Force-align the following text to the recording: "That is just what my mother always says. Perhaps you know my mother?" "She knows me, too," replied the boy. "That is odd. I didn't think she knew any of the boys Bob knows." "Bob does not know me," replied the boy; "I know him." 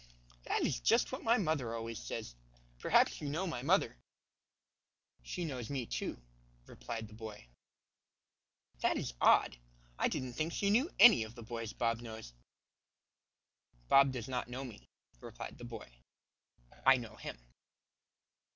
"That 0.45 0.63
is 0.65 0.79
just 0.79 1.11
what 1.11 1.23
my 1.23 1.37
mother 1.37 1.75
always 1.75 1.99
says. 2.01 2.33
Perhaps 2.79 3.21
you 3.21 3.29
know 3.29 3.45
my 3.45 3.61
mother?" 3.61 3.99
"She 5.21 5.45
knows 5.45 5.69
me, 5.69 5.85
too," 5.85 6.19
replied 6.65 7.07
the 7.07 7.13
boy. 7.13 7.45
"That 8.79 8.97
is 8.97 9.13
odd. 9.21 9.57
I 9.99 10.07
didn't 10.07 10.33
think 10.33 10.53
she 10.53 10.71
knew 10.71 10.89
any 10.97 11.21
of 11.23 11.35
the 11.35 11.43
boys 11.43 11.73
Bob 11.73 12.01
knows." 12.01 12.33
"Bob 13.89 14.11
does 14.11 14.27
not 14.27 14.49
know 14.49 14.63
me," 14.63 14.87
replied 15.19 15.59
the 15.59 15.65
boy; 15.65 15.87
"I 16.83 16.97
know 16.97 17.15
him." 17.17 17.37